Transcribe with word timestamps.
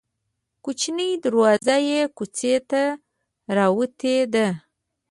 کوچنۍ 0.63 1.11
دروازه 1.25 1.75
یې 1.89 2.01
کوڅې 2.17 2.55
ته 2.69 2.83
راوتې 3.57 4.17
ده. 4.33 4.47